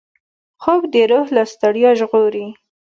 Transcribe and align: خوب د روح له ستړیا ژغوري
خوب 0.61 0.81
د 0.93 0.95
روح 1.11 1.27
له 1.35 1.43
ستړیا 1.53 1.91
ژغوري 1.99 2.47